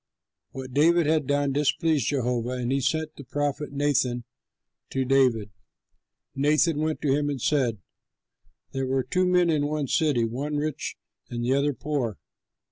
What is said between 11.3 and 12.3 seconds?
the other poor.